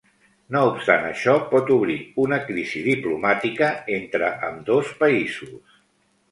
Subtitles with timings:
[0.53, 5.81] No obstant això, pot obrir una crisi diplomàtica entre ambdós països.